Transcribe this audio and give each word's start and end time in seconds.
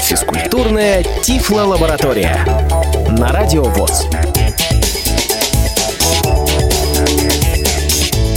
Физкультурная 0.00 1.04
Тифло-лаборатория 1.22 2.46
на 3.18 3.28
Радио 3.28 3.64
ВОЗ. 3.64 4.06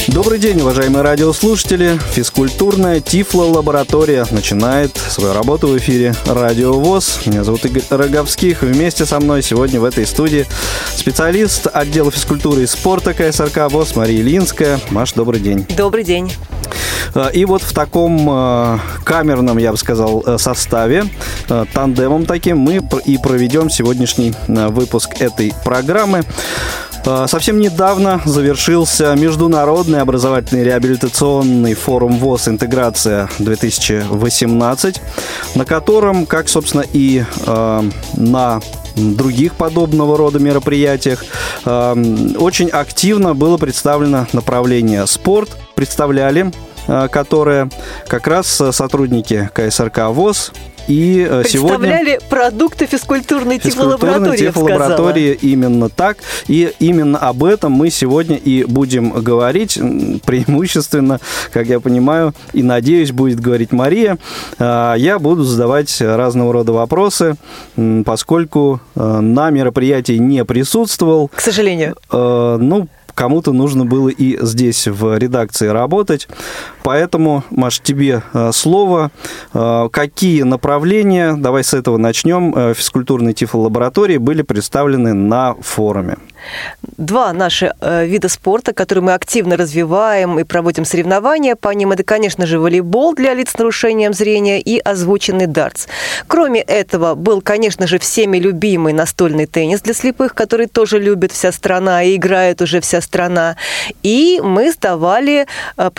Добрый 0.07 0.39
день, 0.39 0.59
уважаемые 0.59 1.01
радиослушатели. 1.01 1.97
Физкультурная 2.11 2.99
Тифло-лаборатория 2.99 4.26
начинает 4.31 4.97
свою 4.97 5.34
работу 5.34 5.68
в 5.68 5.78
эфире 5.78 6.13
Радио 6.26 6.74
ВОЗ. 6.74 7.22
Меня 7.26 7.46
зовут 7.46 7.63
Игорь 7.63 7.84
Роговских. 7.90 8.63
Вместе 8.63 9.06
со 9.06 9.22
мной 9.22 9.44
сегодня 9.44 9.79
в 9.79 9.86
этой 9.86 10.06
студии 10.06 10.46
специалист 10.94 11.68
отдела 11.72 12.12
физкультуры 12.12 12.63
и 12.63 12.68
спорта 12.68 13.13
КСРК 13.13 13.72
ВОЗ 13.72 13.96
Мария 13.96 14.20
Ильинская. 14.20 14.81
Маш, 14.90 15.13
добрый 15.13 15.40
день. 15.40 15.65
Добрый 15.78 16.04
день. 16.04 16.30
А, 17.18 17.30
и 17.30 17.45
вот 17.45 17.63
в 17.63 17.73
таком 17.73 18.27
а, 18.30 18.80
камерном, 19.04 19.58
я 19.58 19.72
бы 19.72 19.77
сказал, 19.77 20.21
э, 20.25 20.38
составе, 20.38 21.05
тандемом 21.73 22.25
таким, 22.25 22.59
мы 22.59 22.84
и 23.05 23.17
проведем 23.17 23.71
сегодняшний 23.71 24.34
выпуск 24.48 25.20
этой 25.20 25.53
программы. 25.63 26.23
Совсем 27.27 27.59
недавно 27.59 28.20
завершился 28.25 29.16
Международный 29.16 30.02
образовательный 30.02 30.66
реабилитационный 30.66 31.73
форум 31.73 32.17
ВОЗ 32.17 32.49
«Интеграция-2018», 32.49 34.99
на 35.55 35.63
котором, 35.63 36.25
как, 36.25 36.49
собственно, 36.49 36.84
и 36.91 37.23
э, 37.45 37.89
на 38.17 38.59
других 38.95 39.55
подобного 39.55 40.17
рода 40.17 40.39
мероприятиях, 40.39 41.23
э, 41.63 41.95
очень 42.38 42.67
активно 42.70 43.34
было 43.34 43.55
представлено 43.58 44.27
направление 44.34 45.08
спорт, 45.08 45.55
представляли 45.75 46.47
Э, 46.47 46.52
которое 46.87 47.69
как 48.07 48.27
раз 48.27 48.59
э, 48.61 48.71
сотрудники 48.71 49.49
КСРК 49.53 50.09
ВОЗ 50.09 50.53
и 50.87 51.27
э, 51.29 51.41
Представляли 51.41 52.05
сегодня... 52.05 52.19
продукты 52.29 52.85
физкультурной 52.85 53.59
тифлолаборатории, 53.59 54.38
тифлолаборатории 54.38 55.38
именно 55.41 55.89
так. 55.89 56.17
И 56.47 56.71
именно 56.79 57.19
об 57.19 57.44
этом 57.44 57.73
мы 57.73 57.89
сегодня 57.89 58.38
и 58.38 58.63
будем 58.63 59.11
говорить. 59.11 59.73
Преимущественно, 60.25 61.19
как 61.52 61.67
я 61.67 61.81
понимаю, 61.81 62.33
и 62.53 62.63
надеюсь, 62.63 63.11
будет 63.11 63.41
говорить 63.41 63.73
Мария. 63.73 64.17
Я 64.59 65.17
буду 65.19 65.44
задавать 65.44 65.99
разного 65.99 66.53
рода 66.53 66.72
вопросы, 66.72 67.35
поскольку 68.05 68.79
на 68.95 69.49
мероприятии 69.49 70.13
не 70.13 70.45
присутствовал. 70.45 71.29
К 71.35 71.41
сожалению. 71.41 71.97
Ну, 72.11 72.88
кому-то 73.13 73.51
нужно 73.51 73.83
было 73.83 74.09
и 74.09 74.38
здесь 74.45 74.88
в 74.88 75.17
редакции 75.17 75.67
работать. 75.67 76.29
Поэтому, 76.88 77.43
Маш, 77.49 77.81
тебе 77.81 78.21
э, 78.33 78.52
слово. 78.53 79.11
Э, 79.53 79.89
какие 79.91 80.43
направления, 80.43 81.33
давай 81.33 81.66
с 81.66 81.73
этого 81.73 81.97
начнем, 81.97 82.53
э, 82.55 82.73
физкультурной 82.73 83.33
тифлолаборатории 83.33 84.16
были 84.16 84.41
представлены 84.41 85.13
на 85.13 85.55
форуме? 85.55 86.16
Два 86.97 87.33
наши 87.33 87.73
вида 87.81 88.29
спорта, 88.29 88.71
которые 88.71 89.03
мы 89.03 89.13
активно 89.16 89.57
развиваем 89.57 90.39
и 90.39 90.44
проводим 90.44 90.85
соревнования 90.85 91.55
по 91.55 91.69
ним, 91.69 91.91
это, 91.91 92.03
конечно 92.03 92.45
же, 92.45 92.57
волейбол 92.59 93.16
для 93.16 93.33
лиц 93.33 93.51
с 93.51 93.57
нарушением 93.57 94.13
зрения 94.13 94.61
и 94.61 94.79
озвученный 94.79 95.47
дартс. 95.47 95.88
Кроме 96.27 96.61
этого, 96.61 97.16
был, 97.16 97.41
конечно 97.41 97.85
же, 97.88 97.97
всеми 97.97 98.38
любимый 98.38 98.94
настольный 98.94 99.45
теннис 99.45 99.81
для 99.81 99.94
слепых, 99.94 100.35
который 100.35 100.67
тоже 100.67 100.99
любит 100.99 101.33
вся 101.33 101.51
страна 101.51 102.03
и 102.03 102.16
играет 102.16 102.61
уже 102.61 102.79
вся 102.79 103.01
страна. 103.01 103.57
И 104.03 104.39
мы 104.41 104.72
сдавали 104.72 105.47
э, 105.75 105.89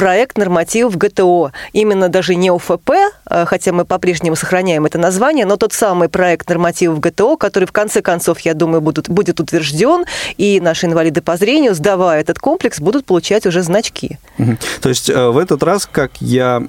проект 0.78 0.88
нормативов 0.88 0.96
ГТО. 0.96 1.52
Именно 1.72 2.08
даже 2.08 2.34
не 2.34 2.50
ОФП, 2.50 2.90
э, 3.30 3.44
хотя 3.46 3.72
мы 3.72 3.84
по-прежнему 3.84 4.36
сохраняем 4.36 4.86
это 4.86 4.98
название, 4.98 5.46
но 5.46 5.56
тот 5.56 5.72
самый 5.72 6.08
проект 6.08 6.48
нормативов 6.48 7.00
ГТО, 7.00 7.36
который 7.36 7.64
в 7.64 7.72
конце 7.72 8.00
концов, 8.02 8.40
я 8.40 8.54
думаю, 8.54 8.80
будут, 8.80 9.08
будет 9.08 9.40
утвержден, 9.40 10.04
и 10.38 10.60
наши 10.60 10.86
инвалиды 10.86 11.20
по 11.20 11.36
зрению, 11.36 11.74
сдавая 11.74 12.20
этот 12.20 12.38
комплекс, 12.38 12.80
будут 12.80 13.04
получать 13.04 13.46
уже 13.46 13.62
значки. 13.62 14.18
То 14.80 14.88
есть 14.88 15.10
э, 15.10 15.28
в 15.30 15.38
этот 15.38 15.62
раз, 15.62 15.88
как 15.90 16.12
я 16.20 16.60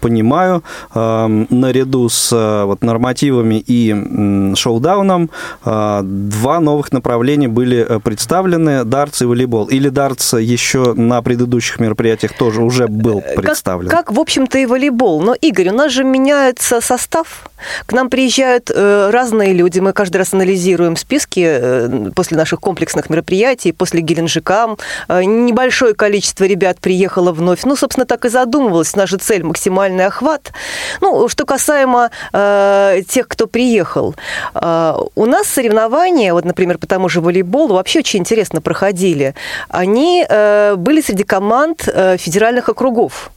понимаю, 0.00 0.62
наряду 0.94 2.08
с 2.08 2.64
вот, 2.66 2.82
нормативами 2.82 3.62
и 3.66 4.54
шоу-дауном 4.54 5.30
два 5.64 6.60
новых 6.60 6.92
направления 6.92 7.48
были 7.48 8.00
представлены, 8.02 8.84
дартс 8.84 9.22
и 9.22 9.24
волейбол. 9.24 9.66
Или 9.66 9.88
дартс 9.88 10.34
еще 10.34 10.94
на 10.94 11.22
предыдущих 11.22 11.80
мероприятиях 11.80 12.32
тоже 12.32 12.62
уже 12.62 12.86
был 12.86 13.18
э, 13.18 13.34
представлен? 13.34 13.57
Как, 13.90 14.06
как 14.06 14.16
в 14.16 14.20
общем-то, 14.20 14.58
и 14.58 14.66
волейбол. 14.66 15.20
Но, 15.20 15.34
Игорь, 15.34 15.68
у 15.68 15.74
нас 15.74 15.92
же 15.92 16.04
меняется 16.04 16.80
состав. 16.80 17.48
К 17.86 17.92
нам 17.92 18.08
приезжают 18.08 18.70
э, 18.72 19.10
разные 19.10 19.52
люди. 19.52 19.80
Мы 19.80 19.92
каждый 19.92 20.18
раз 20.18 20.32
анализируем 20.34 20.96
списки 20.96 21.44
э, 21.44 22.10
после 22.14 22.36
наших 22.36 22.60
комплексных 22.60 23.10
мероприятий, 23.10 23.72
после 23.72 24.00
Геленджика. 24.00 24.76
Э, 25.08 25.24
небольшое 25.24 25.94
количество 25.94 26.44
ребят 26.44 26.78
приехало 26.80 27.32
вновь. 27.32 27.64
Ну, 27.64 27.76
собственно, 27.76 28.06
так 28.06 28.24
и 28.24 28.28
задумывалась. 28.28 28.94
Наша 28.96 29.18
цель– 29.18 29.42
максимальный 29.44 30.06
охват. 30.06 30.52
Ну, 31.00 31.28
что 31.28 31.44
касаемо 31.44 32.10
э, 32.32 33.02
тех, 33.08 33.26
кто 33.28 33.46
приехал. 33.46 34.14
Э, 34.54 34.94
у 35.14 35.26
нас 35.26 35.48
соревнования, 35.48 36.32
вот, 36.32 36.44
например, 36.44 36.78
по 36.78 36.86
тому 36.86 37.08
же 37.08 37.20
волейболу, 37.20 37.74
вообще 37.74 38.00
очень 38.00 38.20
интересно 38.20 38.60
проходили 38.60 39.34
они 39.68 40.26
э, 40.28 40.74
были 40.76 41.00
среди 41.00 41.24
команд 41.24 41.88
э, 41.88 42.16
федеральных 42.16 42.68
округов. 42.68 43.30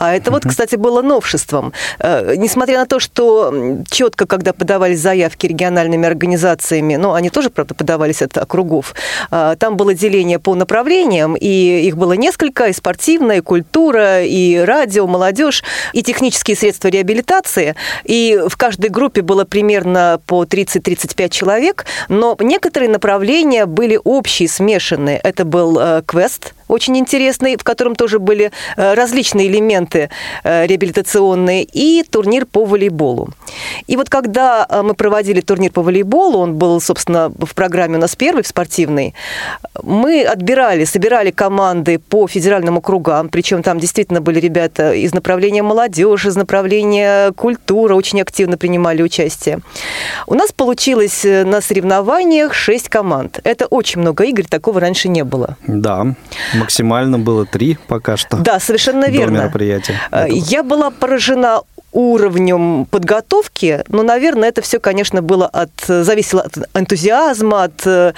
А 0.00 0.14
это 0.14 0.30
вот, 0.30 0.44
кстати, 0.48 0.76
было 0.76 1.02
новшеством. 1.02 1.74
Э, 1.98 2.34
несмотря 2.34 2.78
на 2.78 2.86
то, 2.86 2.98
что 3.00 3.52
четко, 3.90 4.26
когда 4.26 4.54
подавались 4.54 4.98
заявки 4.98 5.46
региональными 5.46 6.08
организациями, 6.08 6.96
ну, 6.96 7.12
они 7.12 7.28
тоже, 7.28 7.50
правда, 7.50 7.74
подавались 7.74 8.22
от 8.22 8.38
округов, 8.38 8.94
э, 9.30 9.56
там 9.58 9.76
было 9.76 9.92
деление 9.92 10.38
по 10.38 10.54
направлениям, 10.54 11.36
и 11.38 11.82
их 11.86 11.98
было 11.98 12.14
несколько, 12.14 12.68
и 12.68 12.72
спортивная, 12.72 13.38
и 13.38 13.40
культура, 13.40 14.24
и 14.24 14.56
радио, 14.56 15.06
молодежь, 15.06 15.62
и 15.92 16.02
технические 16.02 16.56
средства 16.56 16.88
реабилитации. 16.88 17.74
И 18.04 18.40
в 18.48 18.56
каждой 18.56 18.88
группе 18.88 19.20
было 19.20 19.44
примерно 19.44 20.18
по 20.26 20.44
30-35 20.44 21.28
человек, 21.28 21.84
но 22.08 22.38
некоторые 22.40 22.88
направления 22.88 23.66
были 23.66 24.00
общие, 24.02 24.48
смешанные. 24.48 25.20
Это 25.22 25.44
был 25.44 25.78
э, 25.78 26.02
квест, 26.06 26.54
очень 26.70 26.96
интересный, 26.96 27.56
в 27.56 27.64
котором 27.64 27.94
тоже 27.94 28.18
были 28.18 28.50
э, 28.76 28.94
различные 28.94 29.48
элементы 29.48 30.10
э, 30.44 30.66
реабилитационные, 30.66 31.64
и 31.64 32.02
турнир 32.02 32.46
по 32.46 32.64
волейболу. 32.64 33.30
И 33.86 33.96
вот 33.96 34.08
когда 34.08 34.66
э, 34.68 34.82
мы 34.82 34.94
проводили 34.94 35.40
турнир 35.40 35.72
по 35.72 35.82
волейболу, 35.82 36.38
он 36.38 36.54
был, 36.54 36.80
собственно, 36.80 37.32
в 37.38 37.54
программе 37.54 37.96
у 37.96 38.00
нас 38.00 38.16
первый, 38.16 38.42
в 38.42 38.46
спортивной, 38.46 39.14
мы 39.82 40.22
отбирали, 40.22 40.84
собирали 40.84 41.30
команды 41.30 41.98
по 41.98 42.26
федеральным 42.28 42.78
округам, 42.78 43.28
причем 43.28 43.62
там 43.62 43.78
действительно 43.78 44.20
были 44.20 44.40
ребята 44.40 44.92
из 44.92 45.12
направления 45.12 45.62
молодежи, 45.62 46.28
из 46.28 46.36
направления 46.36 47.32
культура, 47.32 47.94
очень 47.94 48.20
активно 48.20 48.56
принимали 48.56 49.02
участие. 49.02 49.60
У 50.26 50.34
нас 50.34 50.52
получилось 50.52 51.24
на 51.24 51.60
соревнованиях 51.60 52.54
6 52.54 52.88
команд. 52.88 53.40
Это 53.44 53.66
очень 53.66 54.00
много, 54.00 54.24
Игорь, 54.24 54.46
такого 54.46 54.80
раньше 54.80 55.08
не 55.08 55.24
было. 55.24 55.56
Да, 55.66 56.14
Максимально 56.60 57.18
было 57.18 57.46
три 57.46 57.78
пока 57.88 58.16
что. 58.16 58.36
Да, 58.36 58.60
совершенно 58.60 59.08
верно. 59.08 59.38
мероприятия. 59.38 59.94
Э, 60.10 60.26
я 60.28 60.62
была 60.62 60.90
поражена 60.90 61.62
уровнем 61.92 62.86
подготовки, 62.86 63.82
но, 63.88 64.02
наверное, 64.02 64.48
это 64.48 64.62
все, 64.62 64.78
конечно, 64.78 65.22
было 65.22 65.46
от, 65.46 65.70
зависело 65.86 66.42
от 66.42 66.58
энтузиазма, 66.74 67.64
от 67.64 67.86
э, 67.86 68.12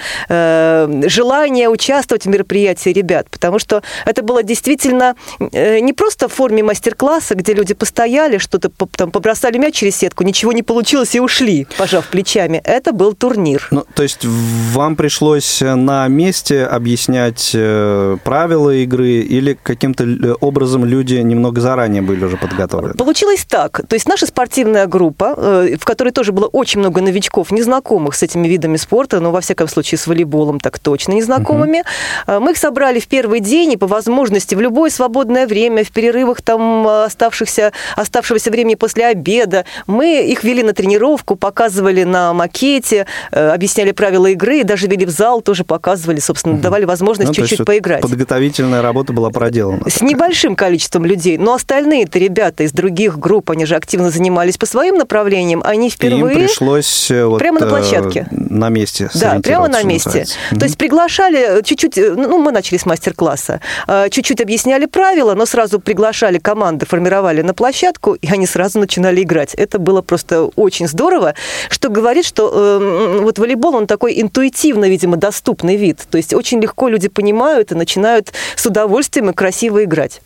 желания 1.07 1.69
участвовать 1.69 2.25
в 2.25 2.29
мероприятии 2.29 2.89
ребят, 2.89 3.29
потому 3.29 3.59
что 3.59 3.81
это 4.05 4.21
было 4.21 4.43
действительно 4.43 5.15
э, 5.39 5.79
не 5.79 5.93
просто 5.93 6.27
в 6.27 6.33
форме 6.33 6.63
мастер-класса, 6.63 7.35
где 7.35 7.53
люди 7.53 7.73
постояли, 7.73 8.37
что-то 8.37 8.69
там 8.95 9.11
побросали 9.11 9.57
мяч 9.57 9.75
через 9.75 9.95
сетку, 9.95 10.23
ничего 10.23 10.51
не 10.51 10.63
получилось 10.63 11.15
и 11.15 11.19
ушли, 11.19 11.67
пожав 11.77 12.07
плечами. 12.07 12.61
Это 12.63 12.91
был 12.91 13.13
турнир. 13.13 13.67
Ну, 13.71 13.85
то 13.95 14.03
есть 14.03 14.25
вам 14.71 14.95
пришлось 14.95 15.61
на 15.61 16.07
месте 16.07 16.63
объяснять 16.65 17.51
э, 17.53 18.17
правила 18.23 18.69
игры 18.69 19.09
или 19.09 19.57
каким-то 19.61 20.35
образом 20.41 20.85
люди 20.85 21.15
немного 21.15 21.61
заранее 21.61 22.01
были 22.01 22.23
уже 22.23 22.37
подготовлены? 22.37 22.93
Получилось 22.93 23.45
так 23.47 23.62
так, 23.63 23.87
то 23.87 23.93
есть 23.93 24.07
наша 24.07 24.25
спортивная 24.25 24.87
группа, 24.87 25.35
э, 25.37 25.77
в 25.79 25.85
которой 25.85 26.09
тоже 26.09 26.33
было 26.33 26.47
очень 26.47 26.81
много 26.81 27.01
новичков, 27.01 27.51
незнакомых 27.51 28.13
с 28.15 28.23
этими 28.23 28.47
видами 28.47 28.75
спорта, 28.75 29.21
но 29.21 29.31
во 29.31 29.39
всяком 29.39 29.69
случае 29.69 29.99
с 29.99 30.07
волейболом 30.07 30.59
так 30.59 30.79
точно 30.79 31.13
незнакомыми, 31.13 31.83
угу. 32.27 32.39
мы 32.41 32.51
их 32.51 32.57
собрали 32.57 32.99
в 32.99 33.07
первый 33.07 33.39
день 33.39 33.71
и 33.71 33.77
по 33.77 33.87
возможности 33.87 34.55
в 34.55 34.61
любое 34.61 34.89
свободное 34.89 35.47
время, 35.47 35.85
в 35.85 35.91
перерывах 35.91 36.41
там 36.41 36.85
оставшихся, 36.87 37.71
оставшегося 37.95 38.51
времени 38.51 38.75
после 38.75 39.05
обеда, 39.05 39.63
мы 39.87 40.21
их 40.23 40.43
вели 40.43 40.61
на 40.61 40.73
тренировку, 40.73 41.35
показывали 41.35 42.03
на 42.03 42.33
макете, 42.33 43.05
объясняли 43.31 43.91
правила 43.91 44.27
игры, 44.27 44.59
и 44.59 44.63
даже 44.63 44.87
вели 44.87 45.05
в 45.05 45.09
зал, 45.09 45.41
тоже 45.41 45.63
показывали, 45.63 46.19
собственно, 46.19 46.55
угу. 46.55 46.63
давали 46.63 46.83
возможность 46.83 47.29
ну, 47.29 47.33
чуть-чуть 47.33 47.65
поиграть. 47.65 48.01
Подготовительная 48.01 48.81
работа 48.81 49.13
была 49.13 49.29
проделана. 49.29 49.89
С 49.89 50.01
небольшим 50.01 50.57
количеством 50.57 51.05
людей, 51.05 51.37
но 51.37 51.53
остальные-то 51.53 52.19
ребята 52.19 52.63
из 52.63 52.73
других 52.73 53.17
групп, 53.17 53.52
они 53.53 53.65
же 53.65 53.75
активно 53.75 54.09
занимались 54.09 54.57
по 54.57 54.65
своим 54.65 54.95
направлениям, 54.95 55.61
они 55.65 55.89
впервые... 55.89 56.35
Им 56.35 56.47
пришлось 56.47 57.11
э, 57.11 57.25
вот, 57.25 57.39
прямо 57.39 57.59
на 57.59 57.67
площадке. 57.67 58.27
На 58.31 58.69
месте 58.69 59.09
Да, 59.13 59.39
прямо 59.41 59.67
на 59.67 59.83
месте. 59.83 60.25
То 60.51 60.65
есть 60.65 60.77
приглашали 60.77 61.61
чуть-чуть, 61.63 61.97
э, 61.97 62.13
ну, 62.15 62.39
мы 62.39 62.51
начали 62.51 62.77
с 62.77 62.85
мастер-класса, 62.85 63.61
э, 63.87 64.09
чуть-чуть 64.09 64.41
объясняли 64.41 64.85
правила, 64.85 65.33
но 65.33 65.45
сразу 65.45 65.79
приглашали 65.79 66.39
команды, 66.39 66.85
формировали 66.85 67.41
на 67.41 67.53
площадку, 67.53 68.13
и 68.13 68.27
они 68.31 68.47
сразу 68.47 68.79
начинали 68.79 69.21
играть. 69.21 69.53
Это 69.53 69.79
было 69.79 70.01
просто 70.01 70.45
очень 70.55 70.87
здорово, 70.87 71.35
что 71.69 71.89
говорит, 71.89 72.25
что 72.25 72.51
э, 72.53 73.19
вот 73.21 73.39
волейбол, 73.39 73.75
он 73.75 73.87
такой 73.87 74.19
интуитивно, 74.21 74.89
видимо, 74.89 75.17
доступный 75.17 75.75
вид. 75.75 75.99
То 76.09 76.17
есть 76.17 76.33
очень 76.33 76.59
легко 76.61 76.89
люди 76.89 77.07
понимают 77.07 77.71
и 77.71 77.75
начинают 77.75 78.33
с 78.55 78.65
удовольствием 78.65 79.29
и 79.29 79.33
красиво 79.33 79.83
играть. 79.83 80.21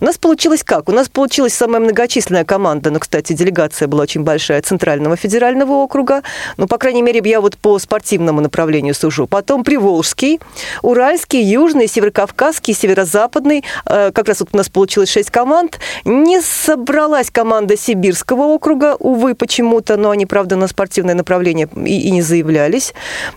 У 0.00 0.04
нас 0.04 0.18
получилось 0.18 0.62
как? 0.64 0.88
У 0.88 0.92
нас 0.92 1.08
получилась 1.08 1.54
самая 1.54 1.80
многочисленная 1.80 2.44
команда, 2.44 2.59
ну, 2.60 2.98
кстати, 2.98 3.32
делегация 3.32 3.88
была 3.88 4.02
очень 4.02 4.22
большая, 4.22 4.62
Центрального 4.62 5.16
федерального 5.16 5.72
округа, 5.72 6.22
ну, 6.56 6.66
по 6.66 6.78
крайней 6.78 7.02
мере, 7.02 7.20
я 7.24 7.40
вот 7.40 7.56
по 7.56 7.78
спортивному 7.78 8.40
направлению 8.40 8.94
сужу. 8.94 9.26
Потом 9.26 9.64
Приволжский, 9.64 10.40
Уральский, 10.82 11.42
Южный, 11.42 11.88
Северокавказский, 11.88 12.74
Северо-Западный. 12.74 13.64
Э, 13.86 14.10
как 14.12 14.28
раз 14.28 14.40
вот 14.40 14.50
у 14.52 14.56
нас 14.56 14.68
получилось 14.68 15.10
шесть 15.10 15.30
команд. 15.30 15.78
Не 16.04 16.40
собралась 16.40 17.30
команда 17.30 17.76
Сибирского 17.76 18.42
округа, 18.42 18.96
увы, 18.98 19.34
почему-то, 19.34 19.96
но 19.96 20.10
они, 20.10 20.26
правда, 20.26 20.56
на 20.56 20.66
спортивное 20.66 21.14
направление 21.14 21.68
и, 21.86 22.08
и 22.08 22.10
не 22.10 22.22
заявлялись. 22.22 22.94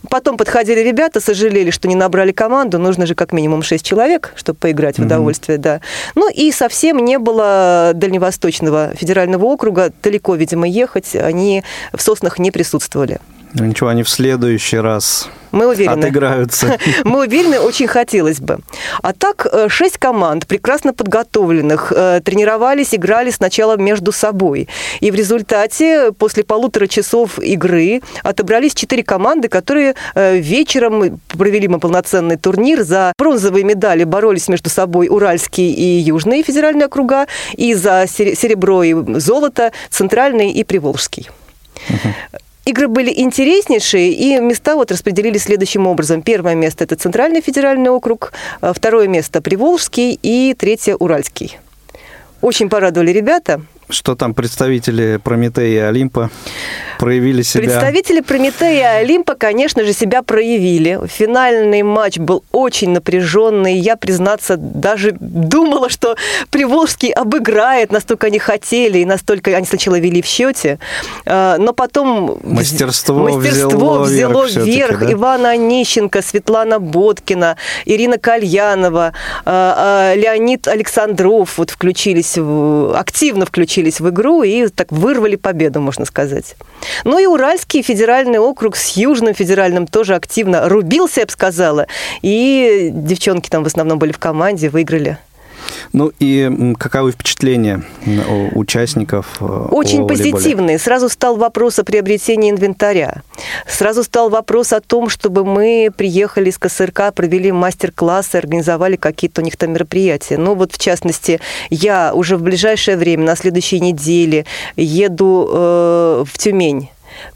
Потом 0.09 0.37
подходили 0.37 0.79
ребята, 0.79 1.19
сожалели, 1.19 1.69
что 1.71 1.87
не 1.87 1.95
набрали 1.95 2.31
команду, 2.31 2.79
нужно 2.79 3.05
же 3.05 3.15
как 3.15 3.31
минимум 3.31 3.63
шесть 3.63 3.85
человек, 3.85 4.33
чтобы 4.35 4.57
поиграть 4.59 4.97
в 4.97 5.03
удовольствие, 5.03 5.57
mm-hmm. 5.57 5.61
да. 5.61 5.81
Ну 6.15 6.29
и 6.29 6.51
совсем 6.51 6.97
не 6.97 7.19
было 7.19 7.91
Дальневосточного 7.93 8.93
федерального 8.95 9.12
округа, 9.45 9.91
далеко, 10.01 10.35
видимо, 10.35 10.67
ехать, 10.67 11.15
они 11.15 11.63
в 11.93 12.01
Соснах 12.01 12.39
не 12.39 12.51
присутствовали. 12.51 13.19
Ну 13.53 13.65
ничего, 13.65 13.89
они 13.89 14.03
в 14.03 14.09
следующий 14.09 14.77
раз 14.77 15.29
мы 15.53 15.67
уверены. 15.67 15.99
Отыграются. 15.99 16.79
Мы 17.03 17.27
уверены, 17.27 17.59
очень 17.59 17.85
хотелось 17.85 18.39
бы. 18.39 18.57
А 19.03 19.13
так, 19.13 19.45
э, 19.51 19.69
шесть 19.69 19.99
команд, 19.99 20.47
прекрасно 20.47 20.93
подготовленных, 20.93 21.93
э, 21.95 22.21
тренировались, 22.25 22.95
играли 22.95 23.29
сначала 23.29 23.77
между 23.77 24.11
собой. 24.11 24.67
И 24.99 25.11
в 25.11 25.15
результате, 25.15 26.11
после 26.11 26.43
полутора 26.43 26.87
часов 26.87 27.37
игры, 27.37 28.01
отобрались 28.23 28.73
четыре 28.73 29.03
команды, 29.03 29.47
которые 29.47 29.93
э, 30.15 30.37
вечером 30.37 31.19
провели 31.27 31.67
мы 31.67 31.77
полноценный 31.77 32.37
турнир. 32.37 32.81
За 32.81 33.13
бронзовые 33.19 33.63
медали 33.63 34.05
боролись 34.05 34.47
между 34.47 34.71
собой 34.71 35.07
Уральские 35.07 35.71
и 35.71 35.99
Южные 35.99 36.41
федеральные 36.41 36.87
округа, 36.87 37.27
и 37.55 37.75
за 37.75 38.05
серебро 38.07 38.81
и 38.81 38.95
золото 39.19 39.71
Центральный 39.91 40.49
и 40.49 40.63
Приволжский. 40.63 41.29
Игры 42.65 42.87
были 42.87 43.11
интереснейшие, 43.13 44.13
и 44.13 44.39
места 44.39 44.75
вот 44.75 44.89
распределились 44.91 45.43
следующим 45.43 45.85
образом. 45.85 46.21
Первое 46.21 46.55
место– 46.55 46.83
это 46.85 46.95
Центральный 46.95 47.41
федеральный 47.41 47.89
округ, 47.89 48.31
а 48.61 48.71
второе 48.71 49.07
место– 49.07 49.41
Приволжский 49.43 50.17
и 50.21 50.53
третье– 50.57 50.95
Уральский. 50.99 51.59
Очень 52.41 52.69
порадовали 52.69 53.11
ребята– 53.11 53.61
что 53.93 54.15
там 54.15 54.33
представители 54.33 55.19
Прометея 55.23 55.67
и 55.67 55.77
Олимпа 55.89 56.29
проявили 56.99 57.41
себя? 57.41 57.63
Представители 57.63 58.21
Прометея 58.21 58.99
и 58.99 59.03
Олимпа, 59.03 59.35
конечно 59.35 59.83
же, 59.83 59.93
себя 59.93 60.21
проявили. 60.23 60.99
Финальный 61.07 61.83
матч 61.83 62.17
был 62.17 62.43
очень 62.51 62.89
напряженный. 62.91 63.77
Я, 63.77 63.95
признаться, 63.95 64.57
даже 64.57 65.15
думала, 65.19 65.89
что 65.89 66.15
Приволжский 66.49 67.09
обыграет, 67.09 67.91
настолько 67.91 68.27
они 68.27 68.39
хотели, 68.39 68.99
и 68.99 69.05
настолько 69.05 69.55
они 69.55 69.65
сначала 69.65 69.99
вели 69.99 70.21
в 70.21 70.25
счете. 70.25 70.79
А, 71.25 71.57
но 71.57 71.73
потом 71.73 72.39
мастерство, 72.43 73.29
мастерство 73.29 73.99
взяло, 73.99 74.45
взяло 74.45 74.65
вверх. 74.65 74.99
Да? 74.99 75.11
Ивана 75.11 75.49
Онищенко, 75.51 76.21
Светлана 76.21 76.79
Боткина, 76.79 77.57
Ирина 77.85 78.17
Кальянова, 78.17 79.13
а, 79.45 80.13
а, 80.13 80.15
Леонид 80.15 80.67
Александров 80.67 81.57
вот 81.57 81.69
включились, 81.69 82.37
активно 82.95 83.45
включились 83.45 83.82
включились 83.83 83.99
в 83.99 84.09
игру 84.09 84.43
и 84.43 84.67
так 84.67 84.91
вырвали 84.91 85.35
победу, 85.35 85.81
можно 85.81 86.05
сказать. 86.05 86.55
Ну 87.03 87.19
и 87.19 87.25
Уральский 87.25 87.81
федеральный 87.81 88.39
округ 88.39 88.75
с 88.75 88.97
Южным 88.97 89.33
федеральным 89.33 89.87
тоже 89.87 90.15
активно 90.15 90.69
рубился, 90.69 91.21
я 91.21 91.25
бы 91.25 91.31
сказала. 91.31 91.87
И 92.21 92.89
девчонки 92.91 93.49
там 93.49 93.63
в 93.63 93.67
основном 93.67 93.99
были 93.99 94.11
в 94.11 94.19
команде, 94.19 94.69
выиграли. 94.69 95.17
Ну 95.91 96.11
и 96.19 96.73
каковы 96.79 97.11
впечатления 97.11 97.83
у 98.05 98.59
участников? 98.59 99.37
Э, 99.39 99.67
Очень 99.71 100.07
позитивные. 100.07 100.79
Сразу 100.79 101.09
стал 101.09 101.37
вопрос 101.37 101.79
о 101.79 101.83
приобретении 101.83 102.51
инвентаря. 102.51 103.23
Сразу 103.67 104.03
стал 104.03 104.29
вопрос 104.29 104.73
о 104.73 104.81
том, 104.81 105.09
чтобы 105.09 105.45
мы 105.45 105.91
приехали 105.95 106.49
из 106.49 106.57
КСРК, 106.57 107.13
провели 107.13 107.51
мастер-классы, 107.51 108.37
организовали 108.37 108.95
какие-то 108.95 109.41
у 109.41 109.43
них 109.43 109.57
там 109.57 109.73
мероприятия. 109.73 110.37
Ну 110.37 110.55
вот 110.55 110.73
в 110.73 110.77
частности, 110.77 111.39
я 111.69 112.13
уже 112.13 112.37
в 112.37 112.41
ближайшее 112.41 112.97
время, 112.97 113.25
на 113.25 113.35
следующей 113.35 113.79
неделе, 113.79 114.45
еду 114.75 115.49
э, 115.51 116.25
в 116.27 116.37
Тюмень 116.37 116.89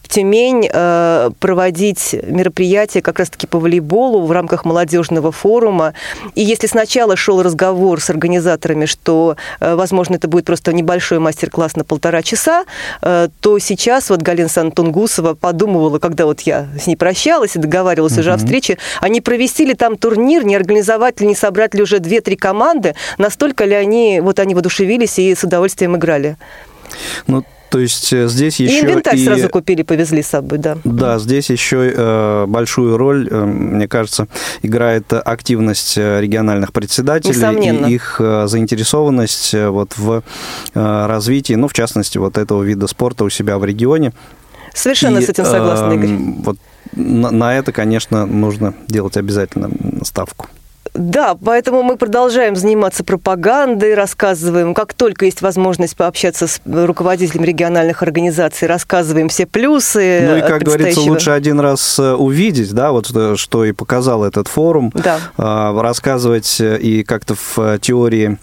в 0.07 0.09
Тюмень 0.09 0.69
э, 0.71 1.29
проводить 1.39 2.15
мероприятия 2.23 3.01
как 3.01 3.19
раз-таки 3.19 3.45
по 3.45 3.59
волейболу 3.59 4.25
в 4.25 4.31
рамках 4.31 4.63
молодежного 4.63 5.31
форума. 5.31 5.93
И 6.33 6.41
если 6.41 6.67
сначала 6.67 7.17
шел 7.17 7.43
разговор 7.43 7.99
с 7.99 8.09
организаторами, 8.09 8.85
что, 8.85 9.35
э, 9.59 9.75
возможно, 9.75 10.15
это 10.15 10.27
будет 10.29 10.45
просто 10.45 10.71
небольшой 10.71 11.19
мастер-класс 11.19 11.75
на 11.75 11.83
полтора 11.83 12.23
часа, 12.23 12.63
э, 13.01 13.27
то 13.41 13.59
сейчас 13.59 14.09
вот 14.09 14.21
Галина 14.21 14.47
Сантунгусова 14.47 15.33
подумывала, 15.33 15.99
когда 15.99 16.25
вот 16.25 16.41
я 16.41 16.67
с 16.79 16.87
ней 16.87 16.95
прощалась 16.95 17.55
и 17.55 17.59
договаривалась 17.59 18.13
угу. 18.13 18.21
уже 18.21 18.33
о 18.33 18.37
встрече, 18.37 18.77
они 19.01 19.19
провести 19.19 19.65
ли 19.65 19.73
там 19.73 19.97
турнир, 19.97 20.45
не 20.45 20.55
организовать 20.55 21.19
ли, 21.19 21.27
не 21.27 21.35
собрать 21.35 21.73
ли 21.73 21.81
уже 21.81 21.99
две-три 21.99 22.37
команды, 22.37 22.95
настолько 23.17 23.65
ли 23.65 23.75
они, 23.75 24.21
вот 24.21 24.39
они 24.39 24.55
воодушевились 24.55 25.19
и 25.19 25.35
с 25.35 25.43
удовольствием 25.43 25.97
играли. 25.97 26.37
Ну, 27.27 27.43
то 27.69 27.79
есть 27.79 28.13
э, 28.13 28.27
здесь 28.27 28.59
еще... 28.59 28.79
И 28.79 28.81
инвентарь 28.81 29.17
и... 29.17 29.25
сразу 29.25 29.49
купили, 29.49 29.83
повезли 29.83 30.21
с 30.21 30.27
собой, 30.27 30.57
да. 30.57 30.77
Да, 30.83 31.19
здесь 31.19 31.49
еще 31.49 31.91
э, 31.93 32.45
большую 32.47 32.97
роль, 32.97 33.27
э, 33.29 33.45
мне 33.45 33.87
кажется, 33.87 34.27
играет 34.61 35.11
активность 35.13 35.97
э, 35.97 36.21
региональных 36.21 36.71
председателей 36.71 37.35
Несомненно. 37.35 37.87
и 37.87 37.93
их 37.93 38.17
э, 38.19 38.47
заинтересованность 38.47 39.53
э, 39.53 39.69
вот 39.69 39.97
в 39.97 40.23
развитии, 40.73 41.53
ну, 41.53 41.67
в 41.67 41.73
частности, 41.73 42.17
вот 42.17 42.37
этого 42.37 42.63
вида 42.63 42.87
спорта 42.87 43.23
у 43.23 43.29
себя 43.29 43.57
в 43.57 43.65
регионе. 43.65 44.13
Совершенно 44.73 45.17
и, 45.17 45.25
с 45.25 45.29
этим 45.29 45.45
согласна, 45.45 45.93
Игорь. 45.93 46.11
Э, 46.11 46.17
вот 46.43 46.57
на, 46.93 47.31
на 47.31 47.57
это, 47.57 47.71
конечно, 47.71 48.25
нужно 48.25 48.73
делать 48.87 49.17
обязательно 49.17 49.69
ставку. 50.03 50.47
Да, 50.97 51.35
поэтому 51.35 51.83
мы 51.83 51.95
продолжаем 51.95 52.55
заниматься 52.55 53.03
пропагандой, 53.03 53.93
рассказываем, 53.93 54.73
как 54.73 54.95
только 54.95 55.25
есть 55.25 55.41
возможность 55.41 55.95
пообщаться 55.95 56.47
с 56.47 56.59
руководителями 56.65 57.45
региональных 57.45 58.01
организаций, 58.01 58.67
рассказываем 58.67 59.29
все 59.29 59.45
плюсы. 59.45 60.27
Ну 60.27 60.37
и, 60.37 60.41
как 60.41 60.63
говорится, 60.63 61.01
лучше 61.01 61.31
один 61.31 61.59
раз 61.59 61.99
э, 61.99 62.13
увидеть, 62.13 62.73
да, 62.73 62.91
вот 62.91 63.11
что 63.37 63.63
и 63.63 63.73
показал 63.73 64.23
этот 64.23 64.47
форум, 64.47 64.91
да. 64.95 65.19
А, 65.37 65.79
рассказывать 65.79 66.59
э, 66.59 66.79
и 66.79 67.03
как-то 67.03 67.35
в 67.35 67.59
э, 67.59 67.77
теории 67.79 68.39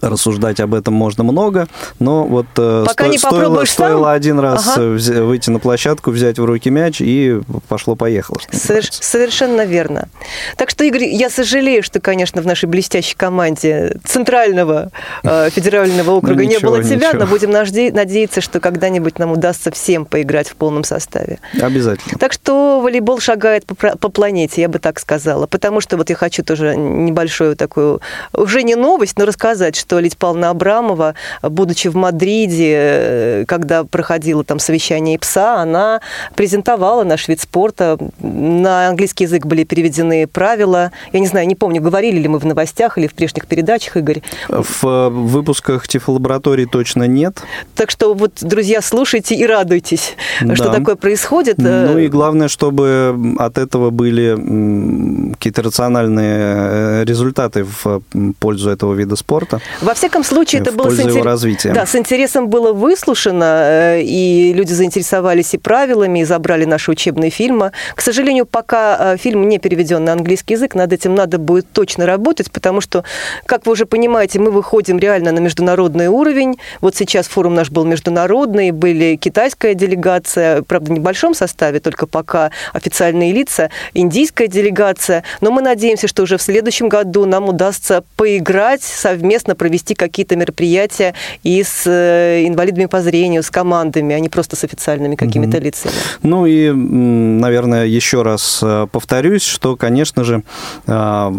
Рассуждать 0.00 0.60
об 0.60 0.74
этом 0.74 0.94
можно 0.94 1.24
много, 1.24 1.68
но 1.98 2.24
вот 2.24 2.46
э, 2.56 2.84
Пока 2.86 3.04
сто, 3.04 3.12
не 3.12 3.18
стоило, 3.18 3.64
стоило 3.64 4.12
один 4.12 4.38
раз 4.38 4.68
ага. 4.68 4.82
Э, 4.82 5.22
выйти 5.22 5.50
на 5.50 5.58
площадку, 5.58 6.10
взять 6.10 6.38
в 6.38 6.44
руки 6.44 6.70
мяч 6.70 7.00
и 7.00 7.40
пошло-поехало. 7.68 8.38
Соверш, 8.52 8.90
совершенно 8.92 9.64
верно. 9.64 10.08
Так 10.56 10.70
что, 10.70 10.84
Игорь, 10.84 11.04
я 11.04 11.30
сожалею, 11.30 11.82
что, 11.82 12.00
конечно, 12.00 12.42
в 12.42 12.46
нашей 12.46 12.66
блестящей 12.66 13.16
команде 13.16 13.96
Центрального 14.04 14.90
э, 15.22 15.50
федерального 15.54 16.12
округа 16.12 16.46
не 16.46 16.58
было 16.58 16.82
тебя, 16.82 17.12
но 17.12 17.26
будем 17.26 17.50
надеяться, 17.50 18.40
что 18.40 18.60
когда-нибудь 18.60 19.18
нам 19.18 19.32
удастся 19.32 19.70
всем 19.70 20.04
поиграть 20.04 20.48
в 20.48 20.56
полном 20.56 20.84
составе. 20.84 21.38
Обязательно. 21.60 22.18
Так 22.18 22.32
что 22.32 22.80
волейбол 22.80 23.20
шагает 23.20 23.64
по, 23.66 23.74
по 23.74 24.08
планете, 24.08 24.62
я 24.62 24.68
бы 24.68 24.78
так 24.78 24.98
сказала. 24.98 25.46
Потому 25.46 25.80
что 25.80 25.96
вот 25.96 26.10
я 26.10 26.16
хочу 26.16 26.42
тоже 26.42 26.76
небольшую 26.76 27.56
такую, 27.56 28.00
уже 28.32 28.62
не 28.62 28.74
новость, 28.74 29.18
но 29.18 29.24
рассказать, 29.24 29.76
что 29.78 29.98
Лидия 29.98 30.16
Павловна 30.16 30.50
Абрамова, 30.50 31.14
будучи 31.42 31.88
в 31.88 31.96
Мадриде, 31.96 32.74
э, 32.76 33.44
когда 33.46 33.84
проходило 33.84 34.44
там 34.44 34.58
совещание 34.58 35.16
ИПСА, 35.16 35.56
она 35.56 36.00
презентовала 36.34 37.04
наш 37.04 37.28
вид 37.28 37.40
спорта. 37.40 37.98
На 38.20 38.88
английский 38.88 39.24
язык 39.24 39.46
были 39.46 39.64
переведены 39.64 40.26
правила. 40.26 40.92
Я 41.12 41.20
не 41.20 41.26
знаю, 41.26 41.46
не 41.46 41.54
помню, 41.54 41.80
говорили 41.80 42.18
ли 42.18 42.28
мы 42.28 42.38
в 42.38 42.44
новостях 42.44 42.98
или 42.98 43.06
в 43.06 43.14
прежних 43.14 43.46
передачах, 43.46 43.96
Игорь. 43.96 44.22
В 44.48 45.08
выпусках 45.08 45.88
тифлолаборатории 45.88 46.64
точно 46.64 47.04
нет. 47.04 47.42
Так 47.74 47.90
что 47.90 48.14
вот, 48.14 48.32
друзья, 48.40 48.82
слушайте 48.82 49.34
и 49.34 49.46
радуйтесь, 49.46 50.14
да. 50.40 50.56
что 50.56 50.72
такое 50.72 50.96
происходит. 50.96 51.58
Ну 51.58 51.98
и 51.98 52.08
главное, 52.08 52.48
чтобы 52.48 53.16
от 53.38 53.58
этого 53.58 53.90
были 53.90 55.32
какие-то 55.32 55.62
рациональные 55.62 56.38
э, 56.38 57.04
результаты 57.04 57.64
в 57.64 58.02
пользу 58.38 58.70
этого 58.70 58.94
вида 58.94 59.16
спорта. 59.16 59.60
Во 59.80 59.94
всяком 59.94 60.24
случае, 60.24 60.62
это 60.62 60.72
было 60.72 60.90
с, 60.90 61.00
интер... 61.00 61.22
развития. 61.22 61.72
Да, 61.72 61.86
с 61.86 61.94
интересом 61.94 62.48
было 62.48 62.72
выслушано, 62.72 63.62
э, 63.64 64.02
и 64.02 64.52
люди 64.54 64.72
заинтересовались 64.72 65.54
и 65.54 65.58
правилами, 65.58 66.20
и 66.20 66.24
забрали 66.24 66.64
наши 66.64 66.90
учебные 66.90 67.30
фильмы. 67.30 67.72
К 67.94 68.00
сожалению, 68.00 68.46
пока 68.46 69.14
э, 69.14 69.16
фильм 69.16 69.48
не 69.48 69.58
переведен 69.58 70.04
на 70.04 70.12
английский 70.12 70.54
язык, 70.54 70.74
над 70.74 70.92
этим 70.92 71.14
надо 71.14 71.38
будет 71.38 71.70
точно 71.72 72.06
работать, 72.06 72.50
потому 72.50 72.80
что, 72.80 73.04
как 73.46 73.66
вы 73.66 73.72
уже 73.72 73.86
понимаете, 73.86 74.38
мы 74.38 74.50
выходим 74.50 74.98
реально 74.98 75.32
на 75.32 75.38
международный 75.38 76.08
уровень. 76.08 76.58
Вот 76.80 76.96
сейчас 76.96 77.28
форум 77.28 77.54
наш 77.54 77.70
был 77.70 77.84
международный, 77.84 78.70
были 78.70 79.16
китайская 79.16 79.74
делегация, 79.74 80.62
правда, 80.62 80.92
в 80.92 80.94
небольшом 80.94 81.34
составе, 81.34 81.80
только 81.80 82.06
пока 82.06 82.50
официальные 82.72 83.32
лица, 83.32 83.70
индийская 83.94 84.48
делегация. 84.48 85.24
Но 85.40 85.50
мы 85.50 85.62
надеемся, 85.62 86.08
что 86.08 86.22
уже 86.22 86.36
в 86.36 86.42
следующем 86.42 86.88
году 86.88 87.26
нам 87.26 87.48
удастся 87.48 88.02
поиграть, 88.16 88.82
совместно 88.82 89.54
провести 89.58 89.94
какие-то 89.94 90.36
мероприятия 90.36 91.14
и 91.42 91.62
с 91.62 91.82
э, 91.86 92.46
инвалидами 92.46 92.86
по 92.86 93.02
зрению, 93.02 93.42
с 93.42 93.50
командами, 93.50 94.14
а 94.14 94.20
не 94.20 94.30
просто 94.30 94.56
с 94.56 94.64
официальными 94.64 95.16
какими-то 95.16 95.58
mm-hmm. 95.58 95.64
лицами. 95.64 95.92
Ну 96.22 96.46
и, 96.46 96.70
наверное, 96.70 97.84
еще 97.84 98.22
раз 98.22 98.60
э, 98.62 98.86
повторюсь, 98.90 99.42
что, 99.42 99.76
конечно 99.76 100.24
же, 100.24 100.42
э, 100.86 101.32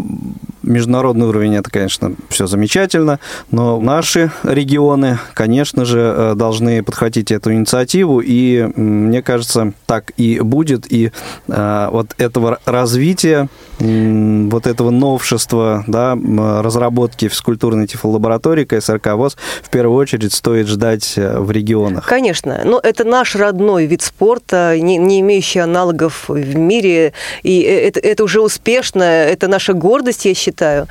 международный 0.62 1.26
уровень 1.26 1.56
это, 1.56 1.70
конечно, 1.70 2.12
все 2.28 2.46
замечательно, 2.46 3.18
но 3.50 3.80
наши 3.80 4.30
регионы, 4.44 5.18
конечно 5.34 5.84
же, 5.84 6.34
должны 6.36 6.82
подхватить 6.82 7.32
эту 7.32 7.52
инициативу, 7.52 8.20
и 8.20 8.68
мне 8.76 9.22
кажется, 9.22 9.72
так 9.86 10.12
и 10.18 10.38
будет, 10.40 10.92
и 10.92 11.12
вот 11.46 12.14
этого 12.18 12.58
развития 12.66 13.48
вот 13.80 14.66
этого 14.66 14.90
новшества, 14.90 15.84
да, 15.86 16.16
разработки 16.62 17.28
физкультурной 17.28 17.86
тифлолаборатории 18.10 18.64
КСРК 18.64 19.14
ВОЗ 19.14 19.36
в 19.62 19.70
первую 19.70 19.96
очередь 19.96 20.32
стоит 20.32 20.66
ждать 20.66 21.14
э, 21.16 21.38
в 21.38 21.50
регионах. 21.50 22.06
Конечно, 22.06 22.62
но 22.64 22.80
это 22.82 23.04
наш 23.04 23.36
родной 23.36 23.86
вид 23.86 24.02
спорта, 24.02 24.76
не, 24.78 24.96
не 24.96 25.20
имеющий 25.20 25.60
аналогов 25.60 26.28
в 26.28 26.56
мире, 26.56 27.12
и 27.42 27.62
э, 27.62 27.88
это, 27.88 28.00
это 28.00 28.24
уже 28.24 28.40
успешно, 28.40 29.02
это 29.02 29.48
наша 29.48 29.72
гордость, 29.72 30.24
я 30.24 30.34
считаю. 30.34 30.86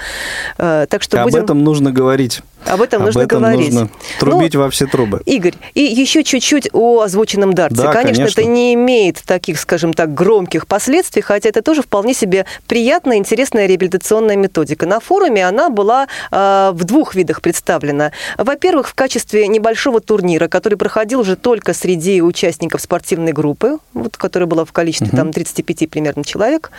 Э, 0.57 0.85
так 0.89 1.03
что 1.03 1.21
Об 1.21 1.29
будем... 1.29 1.43
этом 1.43 1.63
нужно 1.63 1.91
говорить. 1.91 2.41
Об 2.65 2.81
этом 2.81 3.01
Об 3.01 3.07
нужно 3.07 3.21
этом 3.21 3.39
говорить. 3.39 3.73
Нужно 3.73 3.89
трубить 4.19 4.53
ну, 4.53 4.61
во 4.61 4.69
все 4.69 4.85
трубы. 4.85 5.21
Игорь, 5.25 5.55
и 5.73 5.81
еще 5.81 6.23
чуть-чуть 6.23 6.69
о 6.73 7.01
озвученном 7.01 7.53
дарте. 7.53 7.75
Да, 7.75 7.93
конечно, 7.93 8.23
конечно, 8.23 8.41
это 8.41 8.49
не 8.49 8.73
имеет 8.73 9.21
таких, 9.23 9.59
скажем 9.59 9.93
так, 9.93 10.13
громких 10.13 10.67
последствий, 10.67 11.21
хотя 11.21 11.49
это 11.49 11.61
тоже 11.61 11.81
вполне 11.81 12.13
себе 12.13 12.45
приятная, 12.67 13.17
интересная 13.17 13.65
реабилитационная 13.65 14.35
методика. 14.35 14.85
На 14.85 14.99
форуме 14.99 15.47
она 15.47 15.69
была 15.69 16.07
э, 16.31 16.71
в 16.73 16.83
двух 16.83 17.15
видах 17.15 17.41
представлена. 17.41 18.11
Во-первых, 18.37 18.89
в 18.89 18.93
качестве 18.93 19.47
небольшого 19.47 19.99
турнира, 20.01 20.47
который 20.47 20.77
проходил 20.77 21.21
уже 21.21 21.35
только 21.35 21.73
среди 21.73 22.21
участников 22.21 22.81
спортивной 22.81 23.31
группы, 23.31 23.77
вот, 23.93 24.17
которая 24.17 24.47
была 24.47 24.65
в 24.65 24.71
количестве 24.71 25.09
угу. 25.09 25.17
там 25.17 25.33
35 25.33 25.89
примерно 25.89 26.23
человек. 26.23 26.71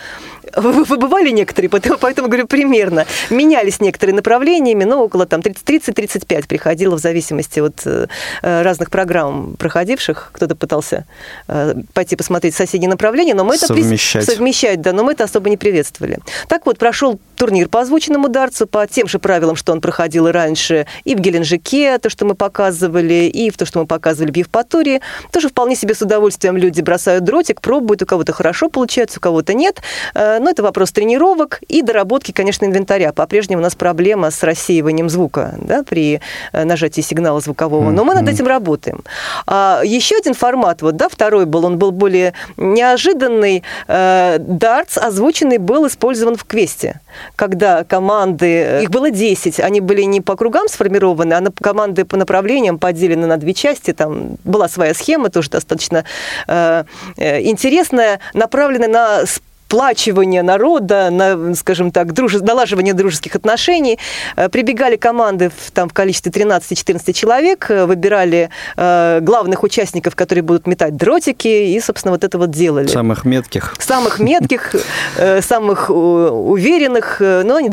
Выбывали 0.55 1.29
некоторые, 1.29 1.69
поэтому, 1.69 1.97
поэтому 1.99 2.27
говорю 2.27 2.47
примерно. 2.47 3.05
Менялись 3.29 3.79
некоторые 3.79 4.15
направлениями, 4.15 4.83
но 4.83 5.03
около 5.03 5.25
там 5.25 5.41
30 5.41 5.70
30-35 5.71 6.47
приходило 6.47 6.95
в 6.95 6.99
зависимости 6.99 7.59
от 7.59 7.81
э, 7.85 8.07
разных 8.41 8.89
программ 8.89 9.55
проходивших. 9.57 10.31
Кто-то 10.33 10.55
пытался 10.55 11.05
э, 11.47 11.75
пойти 11.93 12.15
посмотреть 12.15 12.55
соседние 12.55 12.89
направления, 12.89 13.33
но 13.33 13.43
мы 13.43 13.55
это 13.55 13.67
совмещать. 13.67 14.25
совмещать, 14.25 14.81
да, 14.81 14.93
но 14.93 15.03
мы 15.03 15.13
это 15.13 15.23
особо 15.23 15.49
не 15.49 15.57
приветствовали. 15.57 16.19
Так 16.47 16.65
вот, 16.65 16.77
прошел 16.77 17.19
турнир 17.35 17.69
по 17.69 17.81
озвученному 17.81 18.27
дарцу 18.27 18.67
по 18.67 18.85
тем 18.87 19.07
же 19.07 19.19
правилам, 19.19 19.55
что 19.55 19.71
он 19.71 19.81
проходил 19.81 20.27
и 20.27 20.31
раньше, 20.31 20.85
и 21.03 21.15
в 21.15 21.19
Геленджике, 21.19 21.97
то, 21.97 22.09
что 22.09 22.25
мы 22.25 22.35
показывали, 22.35 23.29
и 23.33 23.49
в 23.49 23.57
то, 23.57 23.65
что 23.65 23.79
мы 23.79 23.85
показывали 23.85 24.31
в 24.31 24.37
Евпатории. 24.37 25.01
Тоже 25.31 25.49
вполне 25.49 25.75
себе 25.75 25.95
с 25.95 26.01
удовольствием 26.01 26.57
люди 26.57 26.81
бросают 26.81 27.23
дротик, 27.23 27.61
пробуют, 27.61 28.01
у 28.01 28.05
кого-то 28.05 28.33
хорошо 28.33 28.69
получается, 28.69 29.19
у 29.19 29.21
кого-то 29.21 29.53
нет. 29.53 29.81
Э, 30.13 30.39
но 30.39 30.49
это 30.49 30.63
вопрос 30.63 30.91
тренировок 30.91 31.59
и 31.67 31.81
доработки, 31.81 32.31
конечно, 32.31 32.65
инвентаря. 32.65 33.13
По-прежнему 33.13 33.61
у 33.61 33.63
нас 33.63 33.75
проблема 33.75 34.31
с 34.31 34.43
рассеиванием 34.43 35.09
звука 35.09 35.55
да, 35.61 35.83
при 35.83 36.21
э, 36.51 36.63
нажатии 36.63 37.01
сигнала 37.01 37.39
звукового, 37.39 37.91
но 37.91 38.03
мы 38.03 38.13
над 38.13 38.27
этим 38.27 38.47
работаем. 38.47 39.03
А 39.47 39.81
еще 39.83 40.17
один 40.17 40.33
формат, 40.33 40.81
вот, 40.81 40.95
да, 40.95 41.09
второй 41.09 41.45
был, 41.45 41.65
он 41.65 41.77
был 41.77 41.91
более 41.91 42.33
неожиданный. 42.57 43.63
Э, 43.87 44.37
дартс 44.39 44.97
озвученный 44.97 45.57
был 45.57 45.87
использован 45.87 46.35
в 46.35 46.45
квесте, 46.45 46.99
когда 47.35 47.83
команды, 47.83 48.45
э, 48.45 48.83
их 48.83 48.89
было 48.89 49.11
10, 49.11 49.59
они 49.59 49.81
были 49.81 50.03
не 50.03 50.21
по 50.21 50.35
кругам 50.35 50.67
сформированы, 50.67 51.33
а 51.33 51.41
на 51.41 51.51
команды 51.51 52.05
по 52.05 52.17
направлениям 52.17 52.79
поделены 52.79 53.27
на 53.27 53.37
две 53.37 53.53
части, 53.53 53.93
там 53.93 54.37
была 54.43 54.67
своя 54.67 54.93
схема, 54.93 55.29
тоже 55.29 55.49
достаточно 55.49 56.05
э, 56.47 56.83
интересная, 57.17 58.19
направленная 58.33 58.89
на 58.89 59.25
сплачивания 59.71 60.43
народа, 60.43 61.09
на, 61.09 61.55
скажем 61.55 61.91
так, 61.91 62.11
друж... 62.11 62.33
налаживание 62.41 62.93
дружеских 62.93 63.35
отношений. 63.37 63.97
Э, 64.35 64.49
прибегали 64.49 64.97
команды 64.97 65.49
в, 65.49 65.71
там, 65.71 65.87
в 65.87 65.93
количестве 65.93 66.29
13-14 66.29 67.13
человек, 67.13 67.67
э, 67.69 67.85
выбирали 67.85 68.49
э, 68.75 69.19
главных 69.21 69.63
участников, 69.63 70.17
которые 70.17 70.43
будут 70.43 70.67
метать 70.67 70.97
дротики, 70.97 71.47
и, 71.47 71.79
собственно, 71.79 72.11
вот 72.11 72.25
это 72.25 72.37
вот 72.37 72.51
делали. 72.51 72.87
Самых 72.87 73.23
метких. 73.23 73.73
Самых 73.79 74.19
метких, 74.19 74.75
э, 75.17 75.41
самых 75.41 75.89
уверенных, 75.89 77.21
но 77.21 77.55
они 77.55 77.69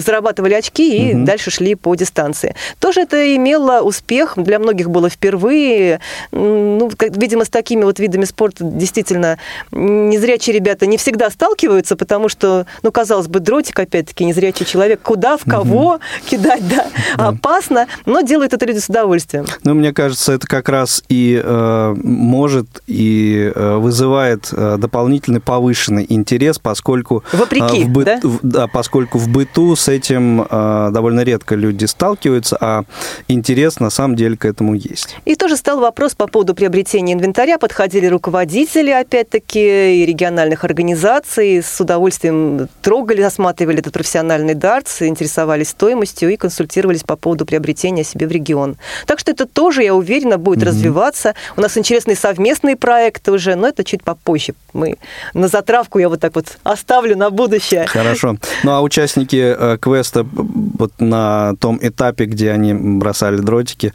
зарабатывали 0.00 0.54
очки 0.54 1.10
и 1.10 1.14
дальше 1.14 1.50
шли 1.50 1.74
по 1.74 1.94
дистанции. 1.94 2.54
Тоже 2.78 3.02
это 3.02 3.36
имело 3.36 3.82
успех, 3.82 4.34
для 4.36 4.58
многих 4.58 4.88
было 4.88 5.10
впервые. 5.10 6.00
Ну, 6.30 6.90
видимо, 7.00 7.44
с 7.44 7.50
такими 7.50 7.84
вот 7.84 7.98
видами 7.98 8.24
спорта 8.24 8.64
действительно 8.64 9.38
незрячие 9.70 10.54
ребята 10.54 10.86
не 10.86 10.96
всегда 10.96 11.28
сталкиваются, 11.42 11.96
потому 11.96 12.28
что, 12.28 12.66
ну, 12.84 12.92
казалось 12.92 13.26
бы, 13.26 13.40
дротик, 13.40 13.76
опять-таки, 13.80 14.24
незрячий 14.24 14.64
человек, 14.64 15.00
куда, 15.02 15.36
в 15.36 15.42
кого 15.44 15.94
угу. 15.94 16.00
кидать, 16.30 16.62
да, 16.68 16.86
да, 17.16 17.28
опасно, 17.28 17.88
но 18.06 18.20
делают 18.20 18.52
это 18.52 18.64
люди 18.64 18.78
с 18.78 18.88
удовольствием. 18.88 19.46
Ну, 19.64 19.74
мне 19.74 19.92
кажется, 19.92 20.34
это 20.34 20.46
как 20.46 20.68
раз 20.68 21.02
и 21.08 21.40
э, 21.42 21.94
может 21.96 22.68
и 22.86 23.50
э, 23.52 23.76
вызывает 23.76 24.50
э, 24.52 24.76
дополнительный 24.78 25.40
повышенный 25.40 26.06
интерес, 26.08 26.60
поскольку... 26.60 27.24
Э, 27.32 27.38
Вопреки, 27.38 27.84
в 27.84 27.88
бы... 27.88 28.04
да? 28.04 28.20
В, 28.22 28.38
да, 28.42 28.68
поскольку 28.68 29.18
в 29.18 29.28
быту 29.28 29.74
с 29.74 29.88
этим 29.88 30.42
э, 30.48 30.90
довольно 30.92 31.22
редко 31.22 31.56
люди 31.56 31.86
сталкиваются, 31.86 32.56
а 32.60 32.84
интерес 33.26 33.80
на 33.80 33.90
самом 33.90 34.14
деле 34.14 34.36
к 34.36 34.44
этому 34.44 34.74
есть. 34.74 35.16
И 35.24 35.34
тоже 35.34 35.56
стал 35.56 35.80
вопрос 35.80 36.14
по 36.14 36.28
поводу 36.28 36.54
приобретения 36.54 37.14
инвентаря. 37.14 37.58
Подходили 37.58 38.06
руководители, 38.06 38.90
опять-таки, 38.90 40.02
и 40.02 40.06
региональных 40.06 40.62
организаций, 40.62 41.31
организации 41.32 41.60
с 41.60 41.80
удовольствием 41.80 42.68
трогали, 42.82 43.22
осматривали 43.22 43.78
этот 43.78 43.92
профессиональный 43.92 44.54
дартс, 44.54 45.02
интересовались 45.02 45.70
стоимостью 45.70 46.30
и 46.30 46.36
консультировались 46.36 47.02
по 47.02 47.16
поводу 47.16 47.44
приобретения 47.44 48.04
себе 48.04 48.26
в 48.26 48.32
регион. 48.32 48.76
Так 49.06 49.18
что 49.18 49.30
это 49.30 49.46
тоже, 49.46 49.82
я 49.82 49.94
уверена, 49.94 50.38
будет 50.38 50.60
mm-hmm. 50.60 50.66
развиваться. 50.66 51.34
У 51.56 51.60
нас 51.60 51.76
интересные 51.76 52.16
совместные 52.16 52.76
проекты 52.76 53.32
уже, 53.32 53.54
но 53.54 53.68
это 53.68 53.84
чуть 53.84 54.02
попозже. 54.02 54.54
Мы 54.72 54.96
на 55.34 55.48
затравку 55.48 55.98
я 55.98 56.08
вот 56.08 56.20
так 56.20 56.34
вот 56.34 56.58
оставлю 56.64 57.16
на 57.16 57.30
будущее. 57.30 57.86
Хорошо. 57.86 58.36
Ну 58.64 58.72
а 58.72 58.80
участники 58.80 59.54
э, 59.58 59.78
квеста 59.78 60.26
вот 60.32 60.92
на 60.98 61.54
том 61.60 61.78
этапе, 61.82 62.24
где 62.24 62.50
они 62.50 62.74
бросали 62.74 63.36
дротики, 63.38 63.92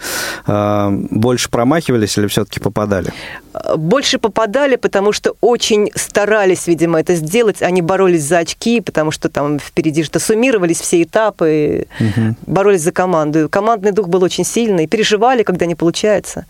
э, 0.48 0.90
больше 1.12 1.50
промахивались 1.50 2.18
или 2.18 2.28
все-таки 2.28 2.60
попадали? 2.60 3.12
Больше 3.76 4.20
попадали, 4.20 4.76
потому 4.76 5.12
что 5.12 5.36
очень 5.42 5.90
старались, 5.96 6.68
видимо, 6.68 7.00
это 7.00 7.16
сделать. 7.16 7.27
Они 7.62 7.82
боролись 7.82 8.24
за 8.24 8.40
очки, 8.40 8.82
потому 8.82 9.12
что 9.12 9.30
там 9.30 9.60
впереди 9.60 10.04
что 10.04 10.20
суммировались 10.20 10.80
все 10.80 11.04
этапы, 11.04 11.88
угу. 12.00 12.36
боролись 12.46 12.82
за 12.82 12.92
команду. 12.92 13.48
Командный 13.50 13.92
дух 13.92 14.08
был 14.08 14.24
очень 14.24 14.44
сильный, 14.44 14.88
переживали, 14.88 15.44
когда 15.44 15.66
не 15.66 15.76
получается. 15.76 16.46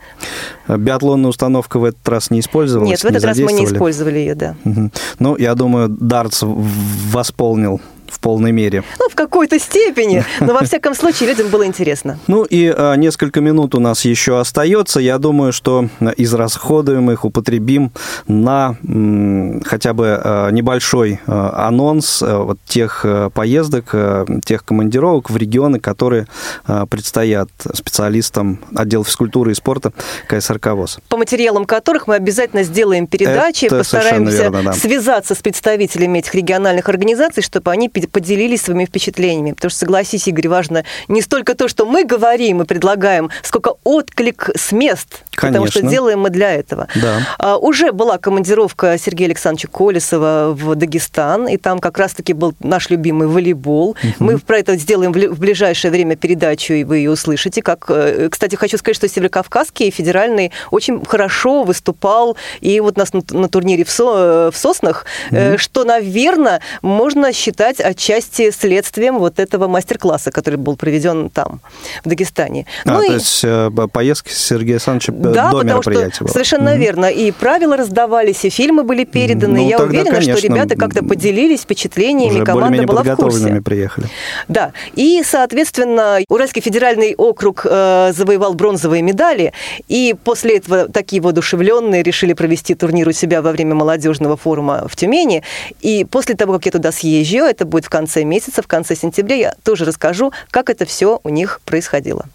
Биатлонная 0.68 1.30
установка 1.30 1.80
в 1.80 1.84
этот 1.84 2.08
раз 2.08 2.30
не 2.32 2.40
использовалась? 2.40 2.90
Нет, 2.90 3.00
в 3.02 3.06
этот 3.06 3.24
раз 3.24 3.38
мы 3.38 3.54
не 3.54 3.66
использовали 3.66 4.20
ее, 4.20 4.36
да. 4.36 4.56
Угу. 4.66 4.92
Ну, 5.20 5.38
я 5.38 5.56
думаю, 5.56 5.90
дартс 5.90 6.44
восполнил 6.44 7.82
в 8.10 8.20
полной 8.20 8.52
мере. 8.52 8.84
Ну, 9.00 9.10
в 9.10 9.16
какой-то 9.16 9.60
степени, 9.60 10.24
но 10.40 10.54
во 10.54 10.64
всяком 10.64 10.96
случае 10.96 11.30
людям 11.30 11.50
было 11.50 11.66
интересно. 11.66 12.20
Ну 12.28 12.44
и 12.44 12.68
а, 12.76 12.96
несколько 12.96 13.42
минут 13.42 13.74
у 13.74 13.80
нас 13.80 14.06
еще 14.06 14.40
остается. 14.40 15.00
Я 15.00 15.18
думаю, 15.18 15.54
что 15.54 15.88
из 16.18 16.34
расходуемых 16.34 17.26
употребим 17.26 17.92
на 18.28 18.76
м, 18.88 19.62
хотя 19.66 19.94
бы 19.94 20.20
а, 20.24 20.50
небольшой 20.52 21.20
а, 21.26 21.68
анонс 21.68 22.22
а, 22.22 22.44
вот 22.44 22.60
тех 22.66 23.02
а, 23.06 23.30
поездок, 23.30 23.90
а, 23.94 24.26
тех 24.46 24.64
командировок 24.66 25.30
в 25.30 25.38
регионы, 25.38 25.80
которые 25.80 26.28
а, 26.66 26.86
предстоят 26.86 27.50
специалистам 27.74 28.60
отдела 28.76 29.04
физкультуры 29.04 29.52
и 29.52 29.56
спорта 29.56 29.94
КСРК 30.28 30.68
ВОЗ. 30.68 31.00
По 31.10 31.18
материалам 31.18 31.66
которых 31.66 32.08
мы 32.08 32.16
обязательно 32.16 32.64
сделаем 32.64 33.08
передачи, 33.08 33.66
Это 33.66 33.80
постараемся 33.80 34.44
верно, 34.44 34.64
да. 34.64 34.74
связаться 34.74 35.34
с 35.34 35.40
представителями 35.40 36.20
этих 36.20 36.36
региональных 36.36 36.90
организаций, 36.90 37.42
чтобы 37.42 37.72
они 37.72 37.90
поделились 38.06 38.62
своими 38.62 38.86
впечатлениями. 38.86 39.52
Потому 39.52 39.70
что, 39.70 39.80
согласись, 39.80 40.28
Игорь, 40.28 40.48
важно 40.48 40.84
не 41.08 41.22
столько 41.22 41.56
то, 41.56 41.68
что 41.68 41.86
мы 41.86 42.04
говорим 42.04 42.62
и 42.62 42.66
предлагаем, 42.66 43.30
сколько 43.42 43.74
отклик 43.84 44.50
с 44.56 44.72
мест. 44.72 45.24
Конечно. 45.32 45.62
Потому 45.62 45.68
что 45.68 45.82
делаем 45.82 46.22
мы 46.22 46.30
для 46.30 46.52
этого. 46.52 46.88
Да. 46.96 47.20
А, 47.38 47.58
уже 47.58 47.92
была 47.92 48.18
командировка 48.18 48.98
Сергея 48.98 49.28
Александровича 49.28 49.68
Колесова 49.68 50.54
в 50.54 50.76
Дагестан, 50.76 51.48
и 51.48 51.58
там 51.58 51.80
как 51.80 51.98
раз-таки 51.98 52.34
был 52.34 52.54
наш 52.60 52.90
любимый 52.90 53.28
волейбол. 53.28 53.92
Угу. 53.92 54.14
Мы 54.20 54.40
про 54.40 54.60
это 54.60 54.76
сделаем 54.78 55.12
в 55.12 55.40
ближайшее 55.40 55.92
время 55.92 56.16
передачу, 56.16 56.74
и 56.74 56.84
вы 56.84 56.98
ее 56.98 57.12
услышите. 57.12 57.62
Как, 57.62 57.86
э, 57.90 58.30
кстати, 58.32 58.56
хочу 58.56 58.78
сказать, 58.78 58.96
что 58.96 59.08
Северокавказский 59.08 59.92
федеральный 59.92 60.52
очень 60.72 61.06
хорошо 61.06 61.64
выступал, 61.64 62.36
и 62.62 62.80
вот 62.80 62.98
нас 62.98 63.14
на, 63.14 63.22
на 63.32 63.48
турнире 63.48 63.84
в, 63.84 63.92
Со, 63.92 64.52
в 64.52 64.58
Соснах, 64.58 65.06
угу. 65.32 65.58
что, 65.58 65.84
наверное, 65.84 66.62
можно 66.82 67.32
считать 67.32 67.80
отчасти 67.88 68.52
следствием 68.52 69.18
вот 69.20 69.40
этого 69.40 69.68
мастер-класса, 69.68 70.32
который 70.32 70.56
был 70.56 70.76
проведен 70.76 71.30
там, 71.30 71.62
в 72.04 72.10
Дагестане. 72.10 72.66
А, 72.86 72.94
ну, 72.94 73.00
то 73.00 73.04
и... 73.04 73.14
есть 73.14 73.42
э, 73.44 73.70
поездка 73.92 74.30
Сергея 74.32 74.76
Александровича 74.76 75.14
да, 75.14 75.52
до 75.52 75.60
потому 75.60 75.82
что 75.82 75.92
была. 75.92 76.10
совершенно 76.28 76.72
угу. 76.72 76.80
верно. 76.80 77.06
И 77.06 77.32
правила 77.32 77.78
раздавались, 77.78 78.44
и 78.46 78.50
фильмы 78.50 78.84
были 78.84 79.06
переданы. 79.06 79.62
Ну, 79.62 79.70
Я 79.70 79.78
тогда, 79.78 80.00
уверена, 80.00 80.12
конечно, 80.12 80.38
что 80.38 80.48
ребята 80.48 80.76
как-то 80.76 81.04
поделились 81.04 81.62
впечатлениями, 81.62 82.44
команда 82.44 82.84
была 82.84 83.04
в 83.04 83.16
курсе. 83.16 83.62
приехали. 83.62 84.08
Да. 84.48 84.74
И, 84.96 85.22
соответственно, 85.26 86.20
Уральский 86.30 86.62
федеральный 86.62 87.16
округ 87.16 87.66
э, 87.70 88.12
завоевал 88.14 88.54
бронзовые 88.54 89.02
медали, 89.02 89.54
и 89.88 90.16
после 90.24 90.58
этого 90.58 90.90
такие 90.90 91.22
воодушевленные 91.22 92.04
решили 92.04 92.34
провести 92.34 92.76
турнир 92.76 93.08
у 93.08 93.12
себя 93.12 93.42
во 93.42 93.52
время 93.52 93.76
молодежного 93.76 94.36
форума 94.36 94.88
в 94.88 94.96
Тюмени. 94.96 95.44
И 95.82 96.06
после 96.06 96.36
того, 96.36 96.54
как 96.54 96.66
я 96.66 96.72
туда 96.72 96.92
съезжу, 96.92 97.46
это 97.46 97.66
будет 97.66 97.77
в 97.86 97.90
конце 97.90 98.24
месяца, 98.24 98.62
в 98.62 98.68
конце 98.68 98.96
сентября, 98.96 99.36
я 99.36 99.54
тоже 99.64 99.86
расскажу, 99.86 100.32
как 100.52 100.70
это 100.70 100.86
все 100.86 101.20
у 101.24 101.30
них 101.30 101.62
происходило. 101.66 102.26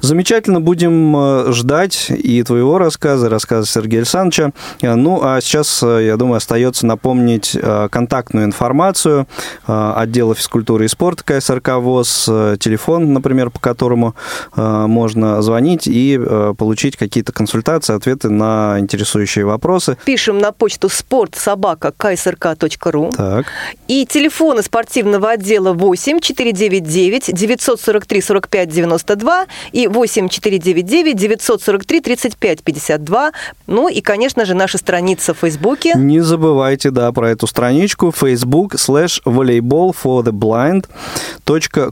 Замечательно, 0.00 0.60
будем 0.60 1.16
э, 1.16 1.52
ждать 1.52 2.10
и 2.10 2.42
твоего 2.42 2.78
рассказа, 2.78 3.28
рассказа 3.28 3.66
Сергея 3.66 4.00
Александровича. 4.00 4.52
Э, 4.80 4.94
ну, 4.94 5.20
а 5.22 5.40
сейчас, 5.40 5.82
э, 5.82 6.06
я 6.06 6.16
думаю, 6.16 6.36
остается 6.36 6.86
напомнить 6.86 7.56
контактную 7.90 8.46
информацию 8.46 9.26
отдела 9.66 10.34
физкультуры 10.34 10.84
и 10.84 10.88
спорта 10.88 11.24
КСРК 11.24 11.76
ВОЗ, 11.76 12.24
телефон, 12.58 13.12
например, 13.12 13.50
по 13.50 13.58
которому 13.58 14.14
можно 14.54 15.40
звонить 15.42 15.86
и 15.86 16.18
получить 16.56 16.96
какие-то 16.96 17.32
консультации, 17.32 17.94
ответы 17.94 18.28
на 18.28 18.76
интересующие 18.78 19.44
вопросы. 19.44 19.96
Пишем 20.04 20.38
на 20.38 20.52
почту 20.52 20.88
спортсобака 20.88 21.92
ksrk.ru. 21.96 23.14
Так. 23.14 23.46
И 23.88 24.06
телефоны 24.06 24.62
спортивного 24.62 25.30
отдела 25.30 25.72
8 25.72 26.20
499 26.20 27.34
943 27.34 28.20
45 28.20 28.68
92 28.68 29.46
и 29.72 29.86
8 29.86 30.28
499 30.28 31.16
943 31.16 32.00
35 32.00 32.62
52. 32.62 33.32
Ну 33.66 33.88
и, 33.88 34.00
конечно 34.00 34.44
же, 34.44 34.54
наша 34.54 34.78
страница 34.78 35.34
в 35.34 35.38
Фейсбуке. 35.38 35.94
Не 35.96 36.20
забывайте, 36.20 36.90
да, 36.90 37.12
про 37.12 37.30
эту 37.30 37.46
страничку 37.46 38.08
facebook 38.08 38.74
slash 38.76 39.22
volleyball 39.24 39.94
for 39.94 40.22
the 40.22 40.32
blind 40.32 40.86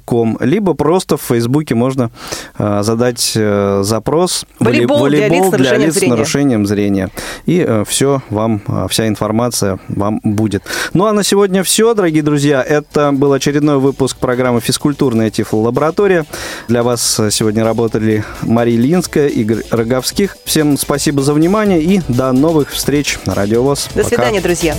com. 0.06 0.36
Либо 0.40 0.75
просто 0.75 1.16
в 1.16 1.22
Фейсбуке 1.22 1.75
можно 1.75 2.10
э, 2.58 2.82
задать 2.82 3.32
э, 3.34 3.80
запрос 3.82 4.44
волейбол, 4.60 5.00
волейбол 5.00 5.50
для 5.50 5.68
лиц, 5.68 5.76
для 5.76 5.76
лиц 5.76 5.98
с 5.98 6.02
нарушением 6.02 6.66
зрения. 6.66 7.10
И 7.46 7.64
э, 7.66 7.84
все 7.86 8.22
вам, 8.30 8.62
э, 8.66 8.86
вся 8.88 9.08
информация 9.08 9.78
вам 9.88 10.20
будет. 10.22 10.62
Ну 10.92 11.06
а 11.06 11.12
на 11.12 11.22
сегодня 11.22 11.62
все, 11.62 11.94
дорогие 11.94 12.22
друзья. 12.22 12.62
Это 12.62 13.12
был 13.12 13.32
очередной 13.32 13.78
выпуск 13.78 14.16
программы 14.18 14.60
«Физкультурная 14.60 15.30
тифлолаборатория». 15.30 16.26
Для 16.68 16.82
вас 16.82 17.20
сегодня 17.37 17.64
работали 17.64 18.25
Мария 18.40 18.78
Линская, 18.78 19.28
Игорь 19.28 19.62
Роговских. 19.71 20.38
Всем 20.45 20.78
спасибо 20.78 21.23
за 21.23 21.35
внимание 21.35 21.83
и 21.83 22.00
до 22.09 22.33
новых 22.33 22.71
встреч 22.71 23.19
на 23.26 23.35
Радио 23.35 23.62
ВОЗ. 23.62 23.88
До 23.94 24.03
Пока. 24.03 24.09
свидания, 24.09 24.40
друзья. 24.40 24.75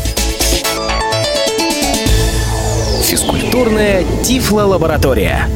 Физкультурная 3.03 4.03
тифлолаборатория. 4.23 5.47